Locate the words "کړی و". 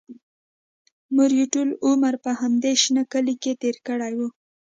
3.87-4.19